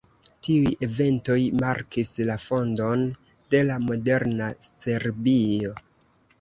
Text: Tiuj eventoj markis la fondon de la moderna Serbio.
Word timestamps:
Tiuj 0.45 0.69
eventoj 0.87 1.35
markis 1.59 2.11
la 2.31 2.39
fondon 2.47 3.05
de 3.55 3.63
la 3.71 3.79
moderna 3.87 4.51
Serbio. 4.73 5.79